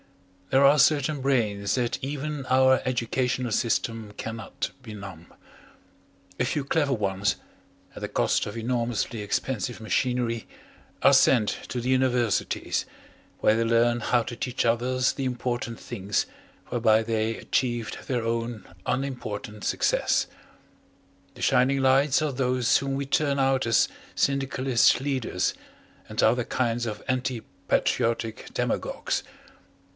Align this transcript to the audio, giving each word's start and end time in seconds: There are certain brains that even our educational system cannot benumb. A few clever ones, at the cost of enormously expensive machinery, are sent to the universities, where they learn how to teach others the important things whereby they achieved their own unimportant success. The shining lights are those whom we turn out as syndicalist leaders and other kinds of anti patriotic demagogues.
There 0.49 0.65
are 0.65 0.79
certain 0.79 1.21
brains 1.21 1.75
that 1.75 2.03
even 2.03 2.45
our 2.47 2.81
educational 2.85 3.51
system 3.51 4.13
cannot 4.17 4.71
benumb. 4.81 5.27
A 6.39 6.43
few 6.43 6.65
clever 6.65 6.91
ones, 6.91 7.35
at 7.95 8.01
the 8.01 8.09
cost 8.09 8.47
of 8.47 8.57
enormously 8.57 9.21
expensive 9.21 9.79
machinery, 9.79 10.47
are 11.03 11.13
sent 11.13 11.49
to 11.69 11.79
the 11.79 11.87
universities, 11.89 12.83
where 13.39 13.55
they 13.55 13.63
learn 13.63 13.99
how 14.01 14.23
to 14.23 14.35
teach 14.35 14.65
others 14.65 15.13
the 15.13 15.23
important 15.23 15.79
things 15.79 16.25
whereby 16.67 17.03
they 17.03 17.37
achieved 17.37 17.99
their 18.07 18.23
own 18.25 18.65
unimportant 18.85 19.63
success. 19.63 20.25
The 21.35 21.43
shining 21.43 21.77
lights 21.81 22.21
are 22.23 22.31
those 22.33 22.77
whom 22.79 22.95
we 22.95 23.05
turn 23.05 23.39
out 23.39 23.65
as 23.67 23.87
syndicalist 24.15 24.99
leaders 24.99 25.53
and 26.09 26.21
other 26.21 26.43
kinds 26.43 26.85
of 26.87 27.03
anti 27.07 27.41
patriotic 27.69 28.47
demagogues. 28.53 29.23